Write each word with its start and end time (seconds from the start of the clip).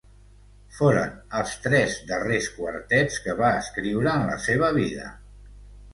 Foren 0.77 1.11
els 1.41 1.51
tres 1.65 1.99
darrers 2.11 2.49
quartets 2.55 3.19
que 3.27 3.39
va 3.43 3.53
escriure 3.59 4.15
en 4.19 4.29
la 4.31 4.43
seva 4.51 4.73
vida. 4.83 5.17